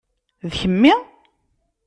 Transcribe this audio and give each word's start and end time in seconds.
D 0.49 0.51
kemmi? 0.59 0.93